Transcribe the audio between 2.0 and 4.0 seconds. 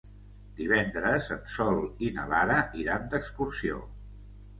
i na Lara iran d'excursió.